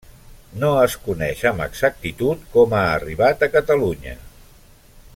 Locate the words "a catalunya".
3.47-4.19